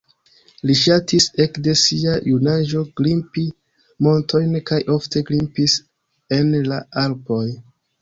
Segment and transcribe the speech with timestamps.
[0.69, 3.45] Li ŝatis ekde sia junaĝo grimpi
[4.09, 5.81] montojn kaj ofte grimpis
[6.41, 7.43] en la Alpoj.